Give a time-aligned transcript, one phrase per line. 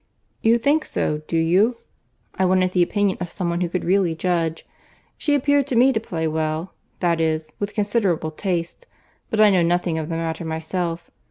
[0.41, 4.65] "You think so, do you?—I wanted the opinion of some one who could really judge.
[5.15, 8.87] She appeared to me to play well, that is, with considerable taste,
[9.29, 11.11] but I know nothing of the matter myself.